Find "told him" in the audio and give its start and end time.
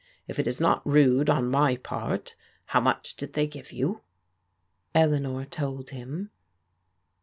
5.45-6.31